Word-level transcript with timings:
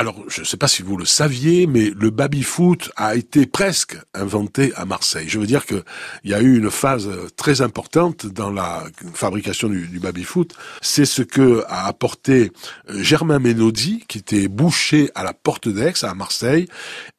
Alors, 0.00 0.16
je 0.28 0.40
ne 0.40 0.46
sais 0.46 0.56
pas 0.56 0.66
si 0.66 0.80
vous 0.80 0.96
le 0.96 1.04
saviez, 1.04 1.66
mais 1.66 1.92
le 1.94 2.08
baby-foot 2.08 2.90
a 2.96 3.16
été 3.16 3.44
presque 3.44 3.98
inventé 4.14 4.72
à 4.74 4.86
Marseille. 4.86 5.26
Je 5.28 5.38
veux 5.38 5.46
dire 5.46 5.66
qu'il 5.66 5.82
y 6.24 6.32
a 6.32 6.40
eu 6.40 6.56
une 6.56 6.70
phase 6.70 7.10
très 7.36 7.60
importante 7.60 8.24
dans 8.24 8.48
la 8.48 8.84
fabrication 9.12 9.68
du, 9.68 9.88
du 9.88 9.98
baby-foot. 10.00 10.54
C'est 10.80 11.04
ce 11.04 11.20
que 11.20 11.64
a 11.68 11.86
apporté 11.86 12.50
euh, 12.88 13.02
Germain 13.02 13.38
Menozzi, 13.38 14.02
qui 14.08 14.16
était 14.16 14.48
boucher 14.48 15.10
à 15.14 15.22
la 15.22 15.34
Porte 15.34 15.68
d'Aix, 15.68 15.92
à 16.02 16.14
Marseille, 16.14 16.66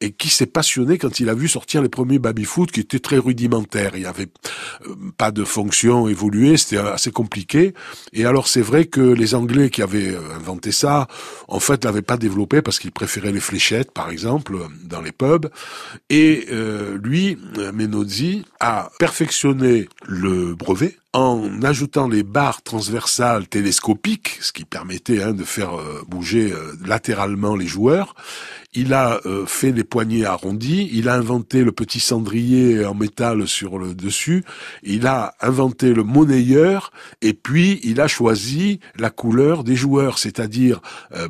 et 0.00 0.10
qui 0.10 0.28
s'est 0.28 0.46
passionné 0.46 0.98
quand 0.98 1.20
il 1.20 1.28
a 1.28 1.34
vu 1.34 1.46
sortir 1.46 1.82
les 1.82 1.88
premiers 1.88 2.18
baby-foot 2.18 2.72
qui 2.72 2.80
étaient 2.80 2.98
très 2.98 3.18
rudimentaires. 3.18 3.92
Il 3.94 4.00
n'y 4.00 4.06
avait 4.06 4.26
euh, 4.88 4.96
pas 5.16 5.30
de 5.30 5.44
fonction 5.44 6.08
évoluée, 6.08 6.56
c'était 6.56 6.78
assez 6.78 7.12
compliqué. 7.12 7.74
Et 8.12 8.24
alors, 8.24 8.48
c'est 8.48 8.60
vrai 8.60 8.86
que 8.86 9.00
les 9.00 9.36
Anglais 9.36 9.70
qui 9.70 9.82
avaient 9.82 10.16
euh, 10.16 10.34
inventé 10.34 10.72
ça, 10.72 11.06
en 11.46 11.60
fait, 11.60 11.84
l'avaient 11.84 12.02
pas 12.02 12.16
développé 12.16 12.60
qu'il 12.78 12.92
préférait 12.92 13.32
les 13.32 13.40
fléchettes, 13.40 13.90
par 13.92 14.10
exemple, 14.10 14.56
dans 14.84 15.00
les 15.00 15.12
pubs. 15.12 15.48
Et 16.10 16.46
euh, 16.50 16.98
lui, 17.02 17.38
Menozzi, 17.72 18.44
a 18.60 18.90
perfectionné 18.98 19.88
le 20.06 20.54
brevet 20.54 20.96
en 21.14 21.62
ajoutant 21.62 22.08
les 22.08 22.22
barres 22.22 22.62
transversales 22.62 23.46
télescopiques, 23.46 24.38
ce 24.40 24.50
qui 24.50 24.64
permettait 24.64 25.22
hein, 25.22 25.34
de 25.34 25.44
faire 25.44 25.78
euh, 25.78 26.02
bouger 26.08 26.52
euh, 26.52 26.72
latéralement 26.86 27.54
les 27.54 27.66
joueurs. 27.66 28.14
Il 28.74 28.94
a 28.94 29.20
fait 29.46 29.70
les 29.70 29.84
poignées 29.84 30.24
arrondies, 30.24 30.88
il 30.94 31.10
a 31.10 31.14
inventé 31.14 31.62
le 31.62 31.72
petit 31.72 32.00
cendrier 32.00 32.86
en 32.86 32.94
métal 32.94 33.46
sur 33.46 33.78
le 33.78 33.94
dessus, 33.94 34.44
il 34.82 35.06
a 35.06 35.34
inventé 35.42 35.92
le 35.92 36.04
monnayeur, 36.04 36.90
et 37.20 37.34
puis 37.34 37.80
il 37.82 38.00
a 38.00 38.08
choisi 38.08 38.80
la 38.96 39.10
couleur 39.10 39.62
des 39.62 39.76
joueurs, 39.76 40.16
c'est-à-dire 40.16 40.80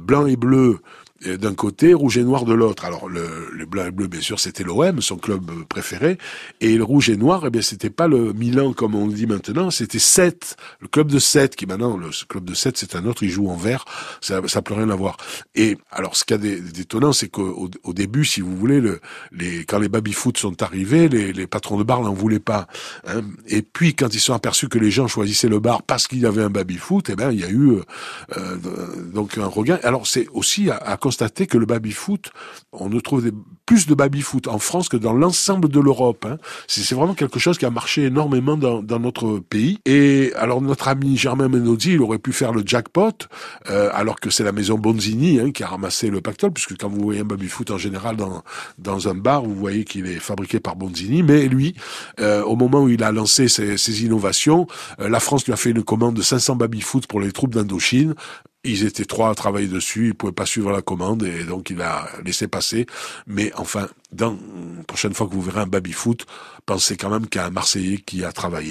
blanc 0.00 0.26
et 0.26 0.36
bleu 0.36 0.78
d'un 1.26 1.54
côté, 1.54 1.94
rouge 1.94 2.18
et 2.18 2.24
noir 2.24 2.44
de 2.44 2.54
l'autre. 2.54 2.84
Alors 2.84 3.08
le, 3.08 3.48
le, 3.52 3.66
bleu, 3.66 4.06
bien 4.06 4.20
sûr, 4.20 4.40
c'était 4.40 4.64
l'OM, 4.64 5.00
son 5.00 5.16
club 5.16 5.50
préféré, 5.68 6.18
et 6.60 6.76
le 6.76 6.84
rouge 6.84 7.10
et 7.10 7.16
noir, 7.16 7.44
eh 7.46 7.50
bien, 7.50 7.62
c'était 7.62 7.90
pas 7.90 8.08
le 8.08 8.32
Milan 8.32 8.72
comme 8.72 8.94
on 8.94 9.06
le 9.06 9.12
dit 9.12 9.26
maintenant, 9.26 9.70
c'était 9.70 9.98
7, 9.98 10.56
le 10.80 10.88
club 10.88 11.08
de 11.08 11.18
7, 11.18 11.56
qui 11.56 11.66
maintenant, 11.66 11.96
le 11.96 12.10
club 12.28 12.44
de 12.44 12.54
7, 12.54 12.76
c'est 12.76 12.96
un 12.96 13.06
autre, 13.06 13.22
il 13.22 13.30
joue 13.30 13.48
en 13.48 13.56
vert, 13.56 13.84
ça 14.20 14.40
n'a 14.40 14.62
plus 14.62 14.74
rien 14.74 14.90
à 14.90 14.96
voir. 14.96 15.16
Et 15.54 15.78
alors, 15.90 16.16
ce 16.16 16.24
qui 16.24 16.34
a 16.34 16.38
d'étonnant, 16.38 17.12
c'est 17.12 17.28
qu'au 17.28 17.70
au 17.84 17.92
début, 17.92 18.24
si 18.24 18.40
vous 18.40 18.56
voulez, 18.56 18.80
le, 18.80 19.00
les, 19.32 19.64
quand 19.64 19.78
les 19.78 19.88
baby-foot 19.88 20.38
sont 20.38 20.62
arrivés, 20.62 21.08
les, 21.08 21.32
les, 21.32 21.46
patrons 21.46 21.78
de 21.78 21.84
bar 21.84 22.02
n'en 22.02 22.12
voulaient 22.12 22.38
pas. 22.38 22.66
Hein. 23.06 23.22
Et 23.46 23.62
puis, 23.62 23.94
quand 23.94 24.14
ils 24.14 24.20
sont 24.20 24.34
aperçus 24.34 24.68
que 24.68 24.78
les 24.78 24.90
gens 24.90 25.08
choisissaient 25.08 25.48
le 25.48 25.60
bar 25.60 25.82
parce 25.82 26.06
qu'il 26.06 26.20
y 26.20 26.26
avait 26.26 26.42
un 26.42 26.50
baby-foot, 26.50 27.10
eh 27.10 27.16
ben, 27.16 27.30
il 27.32 27.40
y 27.40 27.44
a 27.44 27.50
eu 27.50 27.80
euh, 28.36 28.56
donc 29.12 29.38
un 29.38 29.46
regain. 29.46 29.78
Alors, 29.82 30.06
c'est 30.06 30.26
aussi 30.32 30.70
à, 30.70 30.76
à 30.76 30.96
constater 31.12 31.46
que 31.46 31.58
le 31.58 31.66
baby-foot, 31.66 32.30
on 32.72 32.88
ne 32.88 32.98
trouve 32.98 33.30
plus 33.66 33.86
de 33.86 33.94
baby-foot 33.94 34.48
en 34.48 34.58
France 34.58 34.88
que 34.88 34.96
dans 34.96 35.12
l'ensemble 35.12 35.68
de 35.68 35.78
l'Europe. 35.78 36.24
Hein. 36.26 36.38
C'est 36.66 36.94
vraiment 36.94 37.12
quelque 37.12 37.38
chose 37.38 37.58
qui 37.58 37.66
a 37.66 37.70
marché 37.70 38.04
énormément 38.04 38.56
dans, 38.56 38.82
notre 38.98 39.38
pays. 39.40 39.78
Et 39.84 40.32
alors 40.36 40.62
notre 40.62 40.88
ami 40.88 41.18
Germain 41.18 41.48
Menozzi, 41.48 41.92
il 41.92 42.00
aurait 42.00 42.18
pu 42.18 42.32
faire 42.32 42.54
le 42.54 42.62
jackpot, 42.64 43.12
euh, 43.68 43.90
alors 43.92 44.20
que 44.20 44.30
c'est 44.30 44.42
la 44.42 44.52
maison 44.52 44.78
Bonzini 44.78 45.38
hein, 45.38 45.50
qui 45.50 45.62
a 45.62 45.66
ramassé 45.66 46.08
le 46.08 46.22
pactole, 46.22 46.52
puisque 46.52 46.78
quand 46.78 46.88
vous 46.88 47.02
voyez 47.02 47.20
un 47.20 47.24
baby-foot 47.24 47.70
en 47.70 47.78
général 47.78 48.16
dans, 48.16 48.42
dans 48.78 49.08
un 49.08 49.14
bar, 49.14 49.42
vous 49.42 49.54
voyez 49.54 49.84
qu'il 49.84 50.06
est 50.06 50.18
fabriqué 50.18 50.60
par 50.60 50.76
Bonzini. 50.76 51.22
Mais 51.22 51.46
lui, 51.46 51.74
euh, 52.20 52.42
au 52.42 52.56
moment 52.56 52.84
où 52.84 52.88
il 52.88 53.02
a 53.02 53.12
lancé 53.12 53.48
ses, 53.48 53.76
ses 53.76 54.02
innovations, 54.02 54.66
euh, 54.98 55.10
la 55.10 55.20
France 55.20 55.44
lui 55.44 55.52
a 55.52 55.56
fait 55.56 55.72
une 55.72 55.82
commande 55.82 56.14
de 56.14 56.22
500 56.22 56.56
baby-foot 56.56 57.06
pour 57.06 57.20
les 57.20 57.32
troupes 57.32 57.52
d'Indochine. 57.52 58.14
Ils 58.64 58.84
étaient 58.84 59.04
trois 59.04 59.30
à 59.30 59.34
travailler 59.34 59.66
dessus, 59.66 60.08
ils 60.08 60.14
pouvaient 60.14 60.32
pas 60.32 60.46
suivre 60.46 60.70
la 60.70 60.82
commande 60.82 61.24
et 61.24 61.42
donc 61.44 61.70
il 61.70 61.82
a 61.82 62.08
laissé 62.24 62.46
passer. 62.46 62.86
Mais 63.26 63.52
enfin, 63.54 63.88
dans 64.12 64.38
la 64.76 64.84
prochaine 64.84 65.14
fois 65.14 65.26
que 65.26 65.32
vous 65.34 65.42
verrez 65.42 65.60
un 65.60 65.66
baby-foot, 65.66 66.26
pensez 66.64 66.96
quand 66.96 67.10
même 67.10 67.26
qu'il 67.26 67.40
y 67.40 67.44
a 67.44 67.46
un 67.48 67.50
Marseillais 67.50 67.98
qui 67.98 68.24
a 68.24 68.30
travaillé. 68.30 68.70